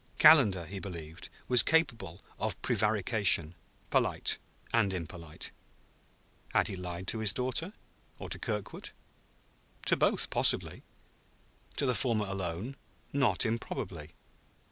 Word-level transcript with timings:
Calendar, 0.17 0.65
he 0.65 0.79
believed, 0.79 1.29
was 1.47 1.61
capable 1.61 2.23
of 2.39 2.59
prevarication, 2.63 3.53
polite 3.91 4.39
and 4.73 4.93
impolite. 4.93 5.51
Had 6.55 6.69
he 6.69 6.75
lied 6.75 7.05
to 7.09 7.19
his 7.19 7.31
daughter? 7.31 7.71
or 8.17 8.27
to 8.29 8.39
Kirkwood? 8.39 8.89
To 9.85 9.95
both, 9.95 10.31
possibly; 10.31 10.81
to 11.75 11.85
the 11.85 11.93
former 11.93 12.25
alone, 12.25 12.77
not 13.13 13.45
improbably. 13.45 14.15